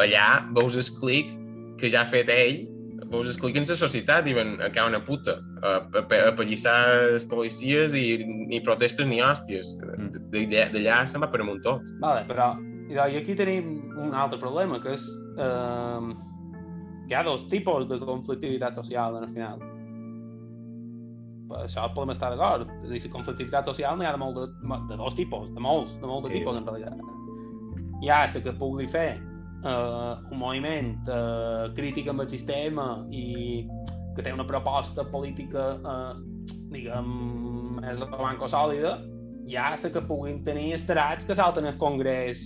[0.02, 1.30] allà veus el clic
[1.80, 2.66] que ja ha fet ell,
[3.16, 6.76] veus el clic en la societat, diuen, a ca una puta, a, a, a pallissar
[7.16, 9.76] els policies i ni protestes ni hòsties.
[10.32, 11.82] D'allà d'allà se'n va per amunt tot.
[12.04, 12.54] Vale, però
[12.90, 15.06] i i aquí tenim un altre problema, que és
[15.42, 16.12] eh,
[17.08, 19.64] que hi ha dos tipus de conflictivitat social en el final.
[21.50, 22.70] Per això podem estar d'acord.
[22.84, 24.48] És a dir, conflictivitat social n'hi ha de, molt de,
[24.90, 26.40] de dos tipus, de molts, de molts de Sí.
[26.40, 26.98] tipus, en realitat.
[28.02, 29.20] Hi ha la que pugui fer
[29.64, 33.66] eh, un moviment eh, crític amb el sistema i
[34.16, 36.14] que té una proposta política, eh,
[36.76, 37.10] diguem,
[37.82, 38.98] més o manco sòlida,
[39.54, 42.42] ha la que puguin tenir estarats que salten al Congrés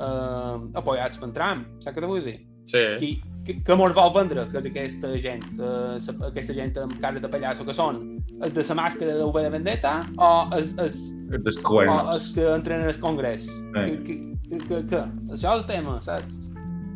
[0.00, 1.66] eh, apoyats per Trump.
[1.84, 2.38] Saps què te vull dir?
[2.70, 2.84] Sí.
[3.00, 3.10] Qui,
[3.44, 7.30] que, que mos vol vendre, que és aquesta gent, eh, aquesta gent amb cara de
[7.32, 8.02] pallasso, que són
[8.40, 12.28] els de la màscara de V de Vendetta o els, els, Els o els cuernos.
[12.36, 13.48] que entrenen al Congrés?
[13.48, 13.84] Eh.
[13.84, 14.18] Que, que,
[14.50, 15.02] que, que, que?
[15.30, 16.50] Això és el tema, saps?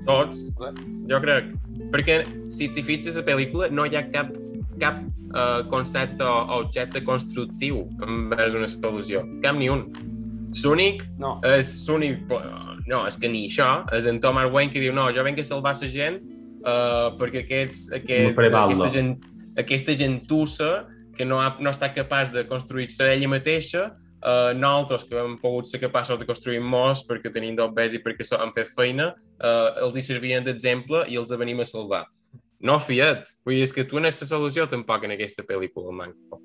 [0.05, 0.49] Tots,
[1.09, 1.53] jo crec.
[1.95, 2.21] Perquè
[2.53, 4.35] si t'hi fixes a la pel·lícula no hi ha cap,
[4.83, 5.01] cap
[5.33, 9.25] uh, concepte o objecte constructiu envers una solució.
[9.45, 9.88] Cap ni un.
[10.62, 11.38] L'únic No.
[11.57, 12.21] és l'únic...
[12.87, 13.87] No, és que ni això.
[13.97, 16.21] És en Tom Wayne que diu no, jo venc a salvar la gent
[16.64, 19.14] uh, perquè aquests, aquests, aquesta, gent,
[19.57, 20.73] aquesta gentussa
[21.17, 23.88] que no, ha, no està capaç de construir-se ella mateixa
[24.25, 28.25] uh, nosaltres que hem pogut ser capaços de construir molts perquè tenim d'obès i perquè
[28.25, 32.07] so- han fet feina, uh, els hi servien d'exemple i els venim a salvar.
[32.61, 33.29] No fiat.
[33.45, 36.41] Vull dir, és que tu no ets la solució tampoc en aquesta pel·lícula, manco.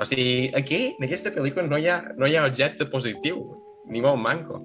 [0.00, 3.44] O sigui, aquí, en aquesta pel·lícula, no hi ha, no hi ha objecte positiu,
[3.88, 4.58] ni molt manco.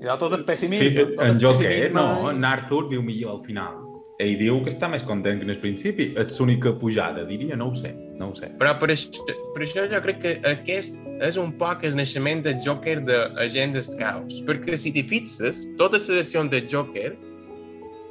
[0.00, 1.04] I tot el Sí, pessimisme.
[1.04, 3.74] tot en Joker, no, en Arthur diu millor al final.
[4.20, 6.10] Ell diu que està més content que en el principi.
[6.20, 8.50] És l'única pujada, diria, no ho sé, no ho sé.
[8.60, 12.58] Però per això, per això jo crec que aquest és un poc el naixement del
[12.64, 14.42] Joker d'Agendes Caos.
[14.48, 17.14] Perquè si t'hi fixes, totes les accions del Joker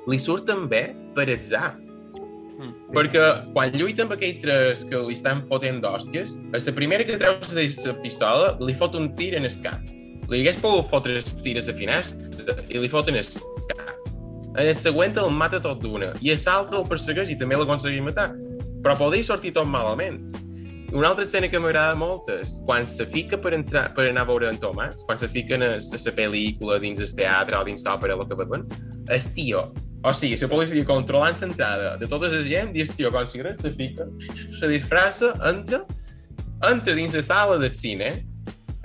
[0.09, 1.75] li surten bé per atzar.
[2.59, 2.73] Mm.
[2.95, 7.19] Perquè quan lluita amb aquells tres que li estan fotent d'hòsties, a la primera que
[7.21, 9.93] treu la pistola li fot un tir en el cap.
[10.29, 13.31] Li hagués pogut fotre els tirs a finestra i li foten el
[13.69, 13.88] cap.
[14.59, 18.03] En el següent el mata tot d'una i a l'altre el persegueix i també l'aconsegueix
[18.03, 18.33] matar.
[18.83, 20.25] Però podria sortir tot malament.
[20.91, 24.29] Una altra escena que m'agrada molt és quan se fica per, entrar, per anar a
[24.31, 27.85] veure en Tomàs, quan se fiquen a, a la pel·lícula dins el teatre o dins
[27.87, 28.65] l'òpera, el que veuen,
[29.07, 29.61] el tio,
[30.01, 33.53] o sigui, la policia controlant l'entrada de tota la gent i el tio, quan se
[33.61, 34.09] se fica,
[34.59, 35.85] se disfraça, entra,
[36.67, 38.25] entra dins la sala del cine,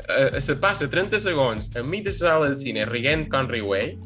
[0.08, 3.96] eh, se passa 30 segons enmig de la sala del cine rient com riuell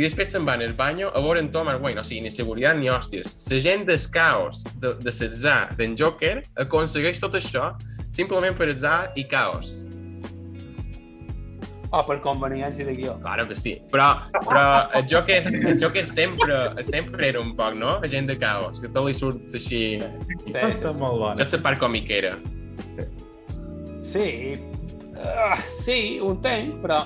[0.00, 2.78] i després se'n va al banyo a veure en Thomas Wayne, o sigui, ni seguretat
[2.80, 3.34] ni hòsties.
[3.50, 7.74] La gent del caos, de, de l'atzar d'en Joker, aconsegueix tot això
[8.16, 9.76] simplement per atzar i caos.
[11.92, 13.18] O per conveniència de guió.
[13.20, 13.74] Claro que sí.
[13.92, 14.08] Però,
[14.46, 14.64] però
[14.96, 17.98] el Joker, el Joker sempre, sempre era un poc, no?
[18.06, 19.82] Agent de caos, que tot li surt així...
[20.00, 20.96] Sí, sí, sí.
[21.02, 21.36] molt bona.
[21.42, 22.36] Saps la part comiquera?
[24.00, 24.30] Sí,
[25.20, 27.02] Uh, sí, ho entenc, però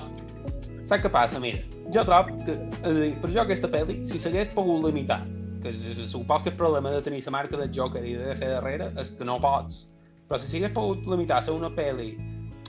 [0.87, 1.39] saps què passa?
[1.43, 1.59] Mira,
[1.93, 5.21] jo trobo que, dir, per jo aquesta pel·li, si s'hagués pogut limitar,
[5.61, 8.37] que és, és, supos que el problema de tenir la marca del Joker i de
[8.39, 9.85] fer darrere és que no pots,
[10.29, 12.13] però si s'hagués pogut limitar a ser una pel·li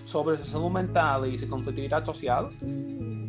[0.06, 2.50] sobre la salut mental i la conflictivitat social,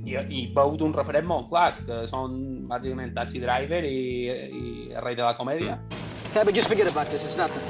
[0.07, 2.37] i, i veu d'un referent molt clar, que són
[2.69, 3.97] bàsicament Taxi Driver i,
[4.29, 5.79] i el rei de la comèdia.
[6.33, 7.23] Cabby, just forget about this.
[7.23, 7.63] It's nothing.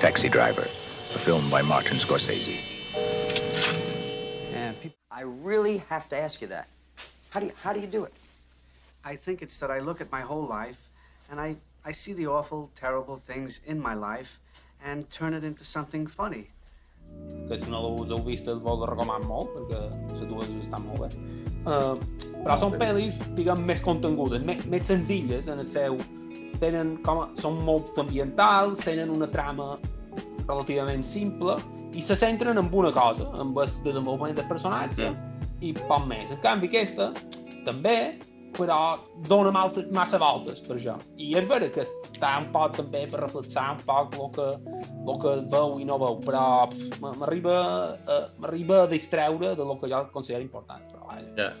[0.00, 0.66] Taxi Driver,
[1.14, 2.56] a film by Martin Scorsese.
[4.52, 4.98] Yeah, people.
[5.10, 6.68] I really have to ask you that.
[7.30, 8.12] How do you, how do you do it?
[9.04, 10.88] I think it's that I look at my whole life
[11.30, 14.38] and I, I see the awful, terrible things in my life
[14.84, 16.48] and turn it into something funny.
[17.48, 19.78] que si no l'heu heu vist el vos recoman molt, perquè
[20.12, 21.08] les dues estan molt bé.
[21.64, 21.96] Uh,
[22.42, 25.96] però són pel·lis, diguem, més contingudes, més, més senzilles en el seu...
[26.58, 29.76] Tenen com a, són molt ambientals, tenen una trama
[30.42, 31.54] relativament simple
[31.94, 35.12] i se centren en una cosa, en el desenvolupament del personatge
[35.60, 36.30] i poc més.
[36.30, 37.12] En canvi, aquesta
[37.66, 38.18] també,
[38.56, 38.96] però
[39.28, 39.50] dona
[39.92, 40.94] massa voltes per això.
[41.20, 44.46] I és vera que està un poc també per reflexar un poc el que,
[45.12, 46.44] el que veu i no veu, però
[47.02, 47.56] m'arriba
[48.06, 50.82] a- m'arriba a distreure de lo que jo considero important.
[50.90, 51.52] Però, vaja, Ja.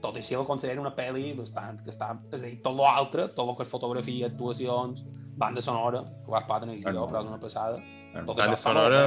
[0.00, 3.28] tot i així el considero una pel·li bastant, que està, és a dir, tot l'altre,
[3.28, 5.04] tot el que és fotografia, actuacions,
[5.36, 7.76] banda sonora, que va part el guió, però és una passada.
[8.24, 9.00] Tot Banda sonora,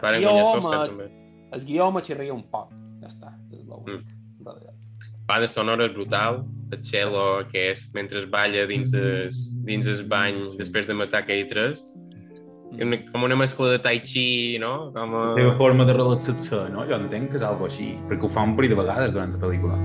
[0.00, 1.10] varen guanyar l'Oscar, me- també.
[1.52, 3.32] El guió me xirria un poc, ja està.
[3.86, 4.20] Mm.
[4.44, 4.76] realitat.
[5.30, 10.88] Banda sonora brutal, el cello aquest mentre es balla dins es, dins el bany després
[10.88, 11.92] de matar aquell tres.
[12.70, 14.90] Una, com una mescla de tai chi, no?
[14.94, 15.24] Com a...
[15.34, 16.86] La seva forma de relaxar-se, no?
[16.86, 19.42] Jo entenc que és algo així, perquè ho fa un parell de vegades durant la
[19.42, 19.78] pel·lícula.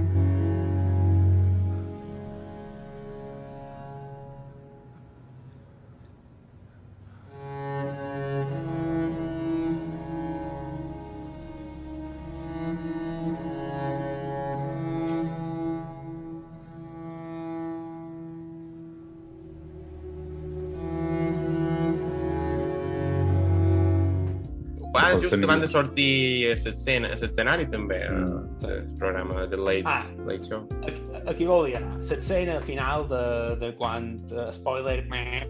[24.95, 28.65] Fa Pot just que van de sortir l'escenari també, Mm.
[28.65, 30.03] el programa de Late, Ah.
[30.25, 30.67] late Show.
[30.87, 31.97] Aquí, aquí volia anar.
[31.97, 35.45] L'escena final de, de quan, uh, spoiler, meh,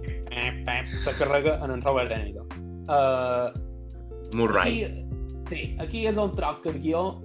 [0.66, 2.46] meh, se carrega en en Robert De Niro.
[2.88, 3.52] Uh,
[4.36, 4.84] Murray.
[4.84, 5.06] Aquí,
[5.50, 7.22] sí, aquí és on troc que el guió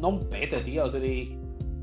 [0.00, 0.86] no ho peta, tio.
[0.86, 1.38] És a dir,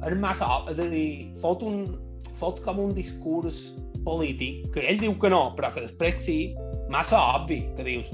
[0.05, 0.47] és massa...
[0.69, 1.97] És a dir, fot, un,
[2.37, 3.73] fot com un discurs
[4.05, 6.55] polític, que ell diu que no, però que després sí,
[6.89, 8.09] massa obvi, que dius,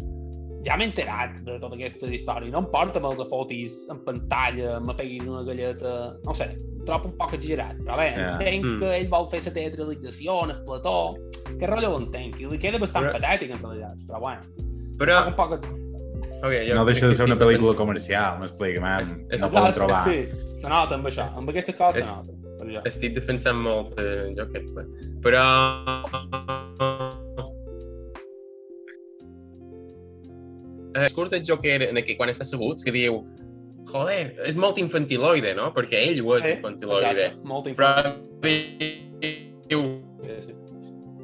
[0.68, 4.80] ja m'he enterat de tota aquesta història, no em porta me'ls a fotis en pantalla,
[4.84, 5.94] me peguis una galleta,
[6.26, 6.50] no sé,
[6.86, 8.30] trobo un poc exagerat, però bé, Ja.
[8.36, 8.80] entenc Mm.
[8.80, 11.16] que ell vol fer la teatralització en el plató,
[11.60, 14.42] que rotllo l'entenc, i li queda bastant Però- patètic en realitat, però bueno,
[14.98, 16.44] Però, un poc exagerat.
[16.44, 19.02] okay, jo No deixa de ser una pel·lícula defen- comercial, m'explica, man.
[19.04, 20.04] És- és- No poden trobar.
[20.04, 20.28] Sí,
[20.62, 21.36] se nota amb això.
[21.38, 22.32] Amb aquestes coses És- se nota.
[22.58, 22.82] Per això.
[22.86, 24.64] Estic defensant molt eh, Joker,
[25.22, 26.57] però...
[30.98, 33.22] El discurs del Joker en aquell, quan està assegut, que diu
[33.88, 35.70] joder, és molt infantiloide, no?
[35.76, 37.30] Perquè ell ho és Sí, infantiloide.
[37.32, 39.04] exacte, Molt Però infantil.
[39.70, 39.84] diu,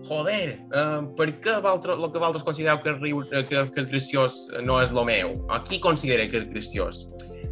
[0.07, 4.41] joder, uh, per què valtre, el que vosaltres considereu que, riu, que, que és graciós
[4.63, 5.37] no és el meu?
[5.49, 7.05] A qui considera que és graciós?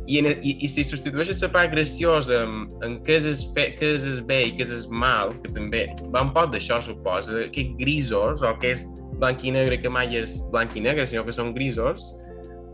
[0.10, 3.68] I, en, i, i si substitueixes la part graciosa en, en què és, el fe,
[3.80, 6.82] què és el bé i què és el mal, que també va un poc d'això,
[6.84, 8.84] suposa, que grisos, o que és
[9.20, 12.12] blanc i negre, que mai és blanc i negre, sinó que són grisos,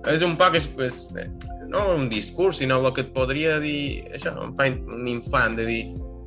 [0.08, 1.00] és un poc, és, és,
[1.68, 5.66] no un discurs, sinó el que et podria dir, això, em fa un infant de
[5.68, 5.82] dir,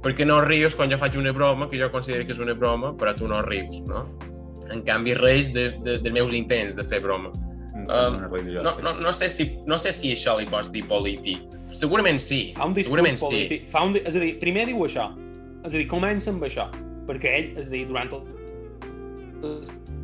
[0.04, 2.92] perquè no rius quan jo faig una broma, que jo considero que és una broma,
[2.98, 4.06] però tu no rius, no?
[4.70, 7.32] En canvi, reis de, de, dels meus intents de fer broma.
[7.90, 8.20] Um,
[8.62, 11.42] no, no, no, sé si, no sé si això li pots dir polític.
[11.74, 12.50] Segurament sí.
[12.54, 13.24] Fa un Segurament sí.
[13.24, 13.64] polític.
[13.72, 15.08] Fa un, és a dir, primer diu això.
[15.64, 16.68] És a dir, comença amb això.
[17.08, 18.28] Perquè ell, és a dir, durant tot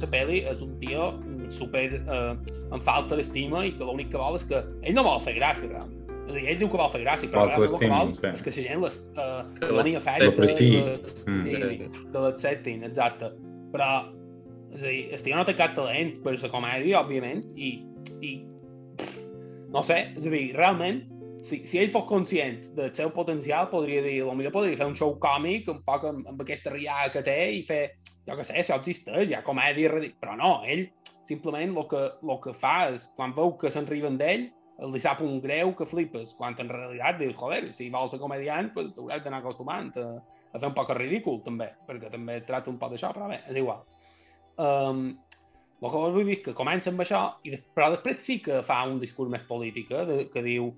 [0.02, 1.06] la pel·li és un tio
[1.54, 2.32] super eh,
[2.74, 4.60] amb falta d'estima i que l'únic que vol és que...
[4.82, 6.02] Ell no vol fer gràcia, realment.
[6.26, 8.26] És a dir, ell diu que vol fer gràcia, però el que vol sí.
[8.32, 10.26] és que la gent les, uh, Que l'accepti.
[10.34, 10.42] que
[11.30, 12.08] Mm.
[12.12, 13.30] que l'acceptin, exacte.
[13.72, 13.90] Però,
[14.74, 17.70] és a dir, el tio no té cap talent per la comèdia, òbviament, i,
[18.20, 18.32] i
[18.98, 19.20] pff,
[19.72, 21.04] no sé, és a dir, realment,
[21.46, 25.14] si, si ell fos conscient del seu potencial, podria dir, potser podria fer un show
[25.22, 27.82] còmic un poc amb, amb aquesta riada que té i fer,
[28.26, 30.88] jo què sé, això existeix, ha comèdia, però no, ell
[31.26, 34.48] simplement el que, el que fa és, quan veu que se'n riuen d'ell,
[34.92, 38.72] li sap un greu que flipes, quan en realitat dius, joder, si vols ser comediant,
[38.74, 40.08] pues, t'hauràs d'anar acostumant a,
[40.52, 43.62] a fer un poc ridícul, també, perquè també tracta un poc d'això, però bé, és
[43.62, 43.86] igual.
[44.56, 45.08] Um,
[45.76, 48.78] El que vull dir és que comença amb això, i però després sí que fa
[48.88, 50.70] un discurs més polític, eh, de, que diu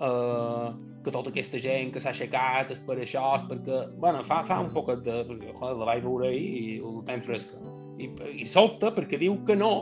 [0.00, 0.72] uh,
[1.04, 3.80] que tota aquesta gent que s'ha aixecat és per això, és perquè...
[4.00, 5.20] bueno, fa, fa un poc de...
[5.28, 7.60] Perquè, joder, la vaig veure ahir i ho tenc fresca.
[8.00, 8.08] I,
[8.42, 9.74] I sobta perquè diu que no,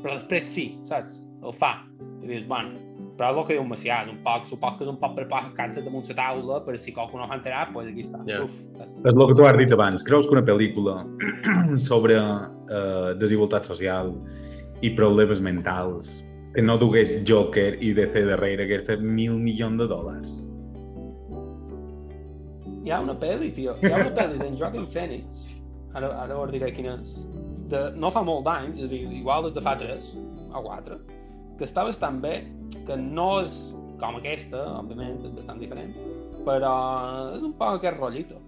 [0.00, 1.20] però després sí, saps?
[1.42, 1.76] El fa.
[2.22, 2.78] I dius, bueno,
[3.18, 5.28] però és el que diu Macià, és un poc, supos que és un poc per
[5.30, 8.22] posar cartes damunt la taula, per si qualcú no s'ha enterat, doncs aquí està.
[8.26, 8.40] Ja.
[8.46, 9.02] Uf, saps?
[9.02, 10.06] És el que tu has dit abans.
[10.08, 11.02] Creus que una pel·lícula
[11.90, 14.14] sobre eh, desigualtat social
[14.82, 16.22] i problemes mentals
[16.54, 20.42] que no dugués Joker i DC darrere hagués fet mil milions de dòlars?
[22.82, 23.76] Hi ha una pel·li, tio.
[23.80, 25.44] Hi ha una pel·li d'en Joaquin Phoenix,
[25.94, 27.14] ara, ara us diré quina és,
[27.72, 30.10] de, no fa molt d'anys, és a dir, igual des de fa 3
[30.52, 30.98] o 4,
[31.58, 32.40] que està bastant bé,
[32.88, 33.62] que no és
[34.02, 35.92] com aquesta, òbviament, és bastant diferent,
[36.46, 36.74] però
[37.38, 38.40] és un poc aquest rotllito.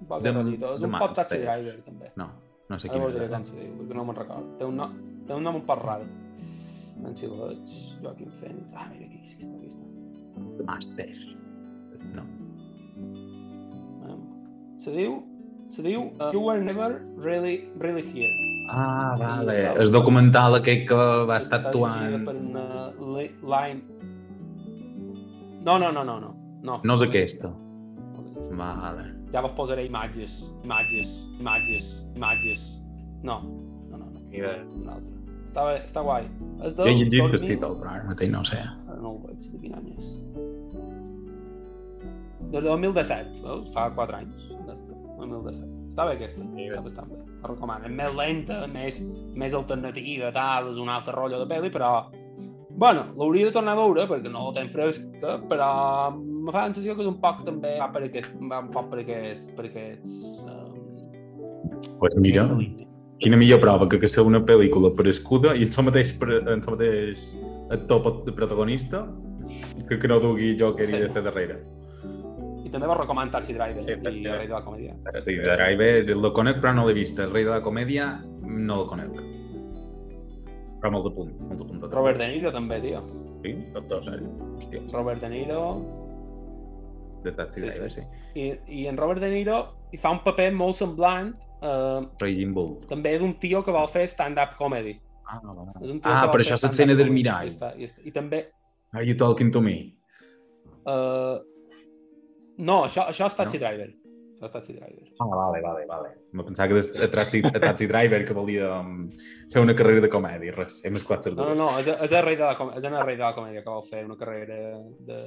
[0.00, 0.74] Un poc aquest rotllito.
[0.76, 1.38] És un poc Taxi.
[1.44, 2.10] Driver, també.
[2.20, 2.26] No,
[2.68, 4.58] no sé Ara quina us diré com se diu, perquè no me'n recordo.
[4.58, 4.98] Té un, nom,
[5.28, 6.10] té un nom un poc raro.
[7.06, 7.70] En si el veig,
[8.02, 8.72] Joaquin Phoenix.
[8.76, 9.84] Ah, mira, aquí, aquí està, aquí està.
[10.58, 11.08] The Master.
[12.14, 12.24] No.
[14.80, 15.18] Se diu,
[15.68, 18.30] se diu uh, You Were Never Really, really Here.
[18.72, 19.56] Ah, vale.
[19.56, 20.94] Sí, El documental aquell que
[21.28, 22.24] va estar actuant...
[22.24, 22.66] per una
[23.16, 23.82] li- line...
[25.66, 26.30] No, no, no, no, no.
[26.62, 27.50] No, No és aquesta.
[28.56, 29.04] Vale.
[29.32, 30.32] Ja vos posaré imatges,
[30.64, 32.62] imatges, imatges, imatges.
[33.22, 33.40] No,
[33.90, 34.20] no, no, no.
[34.32, 34.54] Mira.
[34.64, 35.19] És una altra.
[35.50, 36.28] Està, bé, està guai.
[36.62, 38.60] És Jo he llegit el 2000 títol, però ara mateix no ho sé.
[38.62, 40.10] Ara no el veig, de quin any és.
[42.52, 43.64] Del 2017, veus?
[43.74, 44.44] Fa 4 anys.
[44.68, 44.76] Del
[45.18, 45.70] 2017.
[45.90, 47.18] Està bé aquesta, està bastant bé.
[47.42, 47.88] La recomano.
[47.88, 49.00] És més lenta, més,
[49.42, 51.90] més alternativa, tal, és un altre rotllo de pel·li, però...
[52.80, 55.72] Bueno, l'hauria de tornar a veure perquè no la tenc fresca, però
[56.14, 58.86] me fa la sensació que és un poc també va per aquest, va un poc
[58.94, 60.14] per aquests, per aquests,
[60.46, 60.78] um,
[61.98, 62.89] Pues mira, aquesta línia.
[63.20, 66.48] Quina millor prova que que ser una pel·lícula per escuda i en el mateix, en
[66.48, 67.24] el mateix
[67.70, 69.06] actor de protagonista
[69.88, 70.98] que, que no dugui Joker i Sí.
[71.04, 71.58] de fer darrere.
[72.64, 74.32] I també va recomanar Taxi Driver Sí, Taxi i Driver.
[74.32, 74.94] el rei de la comèdia.
[75.20, 77.18] Sí, Driver, el conec però no l'he vist.
[77.18, 79.10] El rei de la comèdia no el conec.
[80.80, 81.82] Però molts apunt, molts apunt.
[81.92, 83.02] Robert De Niro també, tio.
[83.44, 83.54] Sí?
[83.74, 84.06] Tots dos.
[84.56, 85.60] Hòstia, Robert De Niro,
[87.24, 88.00] de Taxi Sí, Driver, sí.
[88.32, 88.40] sí.
[88.40, 89.58] I, i en Robert De Niro
[89.92, 92.80] hi fa un paper molt semblant eh, Raging Bull.
[92.88, 94.96] també d'un tio que vol fer stand-up comedy.
[95.30, 95.68] Ah, va.
[95.80, 97.46] És un tio ah per això és l'escena del mirall.
[97.46, 98.44] I, està, i, està, I també...
[98.92, 99.76] Are you talking to me?
[100.86, 101.36] Eh,
[102.58, 103.66] no, això, això és Taxi No?
[103.66, 103.90] Driver.
[104.40, 105.06] Això és Taxi Driver.
[105.20, 106.10] Ah, vale, vale, vale.
[106.32, 109.04] Me pensava que és a Taxi, a Taxi Driver que volia um,
[109.52, 110.54] fer una carrera de comèdia.
[110.56, 111.60] Res, he mesclat les No, no, dues.
[111.60, 113.62] no, és, és, el rei de la, com- és en el rei de la comèdia
[113.62, 114.58] que vol fer una carrera
[115.10, 115.20] de,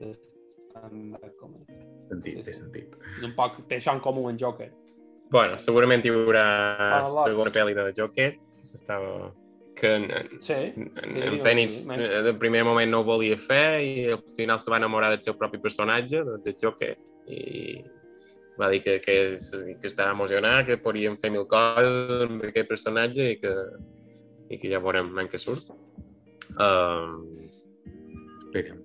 [0.00, 1.66] de stand-up comedy.
[2.06, 2.60] Sentit, Sí, té sí.
[2.60, 2.94] sentit.
[3.16, 4.70] És un poc, té això en comú en Joker.
[5.30, 7.24] Bueno, segurament hi haurà Ah, lots.
[7.30, 9.32] segona pel·li de Joker, que s'estava...
[9.74, 10.82] que en, en, Sí, sí,
[11.18, 14.70] en sí, men- eh, de primer moment no ho volia fer i al final se
[14.70, 16.92] va enamorar del seu propi personatge, de, de Joker,
[17.26, 17.82] i
[18.60, 19.16] va dir que, que,
[19.80, 23.54] que estava emocionat, que podíem fer mil coses amb aquest personatge i que,
[24.54, 25.66] i que ja veurem en què surt.
[26.54, 27.48] Um,
[28.54, 28.76] Mira,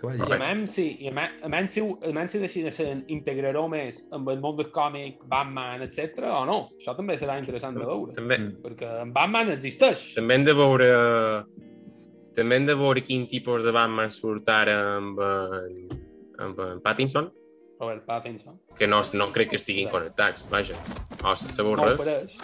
[0.00, 0.32] que va I dir.
[0.34, 4.02] a més, sí, i a més, a més si, a més si decideixen integrar més
[4.12, 6.58] amb el món del còmic, Batman, etc o no.
[6.78, 8.12] Això també serà interessant de veure.
[8.14, 8.60] també, Mm.
[8.62, 10.14] Perquè en Batman existeix.
[10.14, 11.44] també hem de veure
[12.36, 15.88] també hem de veure quin tipus de Batman surt ara amb, en,
[16.38, 17.30] amb en Pattinson,
[17.80, 18.58] Robert Pattinson.
[18.76, 20.74] que no, no crec que estiguin connectats, vaja.
[21.24, 21.98] O se sabeu No ho res?
[21.98, 22.36] pareix.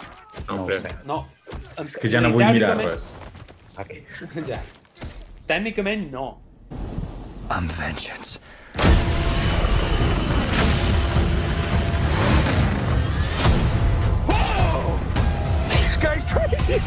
[0.47, 0.65] No, No
[1.05, 1.83] no.
[1.85, 3.19] És que ja no vull mirar res.
[3.79, 4.03] Okay.
[4.47, 4.59] Ja.
[5.47, 6.42] Tècnicament no.
[7.55, 8.39] I'm vengeance.
[15.69, 16.79] This guy's crazy.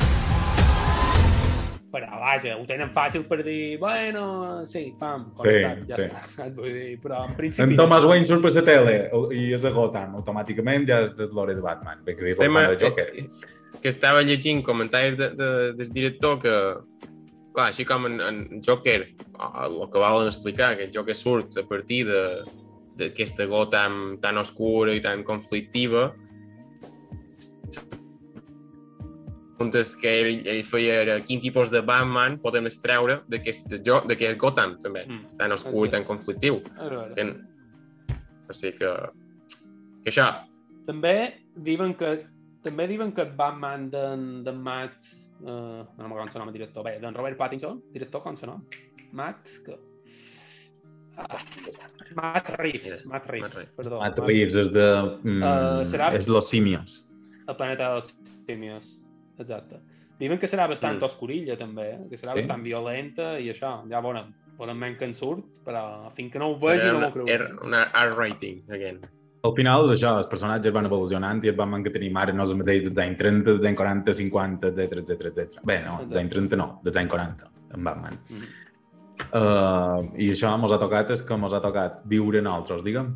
[1.92, 4.24] Però vaja, ho tenen fàcil per dir, bueno,
[4.68, 6.09] sí, pam, Sí, connectat, ja sí.
[6.11, 6.46] està.
[6.50, 7.62] Et vull dir, però en principi...
[7.64, 8.96] En Thomas Wayne surt per la tele
[9.38, 10.18] i és a Gotham.
[10.18, 12.02] Automàticament ja és de l'hora de Batman.
[12.05, 13.07] Ben que dir Estem, de eh, Joker.
[13.81, 16.57] que estava llegint comentaris de, de, del director que,
[17.57, 21.64] clar, així com en, en Joker, el que volen explicar, que el Joker surt a
[21.68, 22.02] partir
[23.00, 26.11] d'aquesta Gotham tan oscura i tan conflictiva,
[29.57, 34.36] preguntes que ell, ell feia era quin tipus de Batman podem extreure d'aquest jo- d'aquest
[34.38, 35.36] Gotham, també, Mm.
[35.38, 36.57] tan oscur i tan conflictiu.
[36.76, 37.14] A veure.
[37.14, 37.24] Que,
[38.48, 38.90] o sigui que,
[40.04, 40.28] que això,
[40.86, 42.26] També diuen que
[42.62, 44.94] també diuen que Batman d'en de Matt
[45.43, 48.62] uh, no com se nom el director, bé, d'en Robert Pattinson, director com se nom?
[49.12, 49.76] Matt, que...
[51.16, 51.39] Ah,
[52.14, 53.72] Matt Reeves, Matt Reeves, Matt Reeves.
[53.76, 54.01] perdó.
[54.03, 54.87] Matt Reeves és de...
[55.24, 57.07] Mm, Eh, serà- És Los Simios.
[57.49, 58.16] El planeta dels
[58.47, 59.01] simios,
[59.39, 59.78] exacte.
[60.18, 61.05] Diuen que serà bastant Mm.
[61.05, 61.99] oscurilla, també, eh?
[62.11, 62.41] que serà Sí?
[62.41, 64.32] bastant violenta i això, ja veurem.
[64.59, 67.26] Veurem ben que en surt, però fins que no ho vegi no m'ho creu.
[67.28, 69.01] era una R-rating, again.
[69.45, 72.47] Al final és això, els personatges van evolucionant i es van que tenim ara no
[72.47, 75.61] és el mateix dels anys 30, dels anys 40, 50, etc, etc, etc.
[75.68, 78.18] Bé, no, dels anys 30 no, dels anys 40, en Batman.
[78.30, 78.55] Mm.
[79.16, 83.12] Uh, I això mos ha tocat és que mos ha tocat viure en altres, diguem.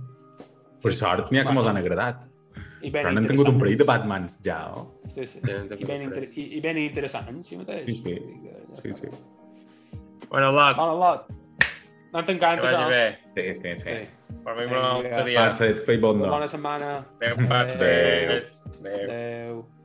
[0.81, 2.27] Per sort, n'hi ha que mos han agradat.
[2.81, 4.87] I ben Però tingut un parell de Batmans ja, oh?
[5.13, 5.43] Sí, sí.
[5.45, 6.25] I ben, inter...
[6.33, 7.91] I, I ben interessants, sí mateix.
[7.91, 8.15] Sí, sí.
[8.81, 9.11] Sí, sí.
[10.31, 11.29] Bueno, Lots, Hola, Lot.
[12.13, 12.89] No que t'encanta, vagi això?
[12.91, 13.19] bé.
[13.35, 13.91] Sí, sí, sí.
[13.91, 14.39] Sí.
[14.45, 15.45] Parlem un altre dia.
[15.45, 16.49] Parce, ets feia bon Bona no.
[16.49, 16.95] setmana.
[17.21, 17.77] Adéu, paps.
[17.81, 18.41] Adéu.
[18.81, 19.05] Adéu.
[19.11, 19.80] Adéu.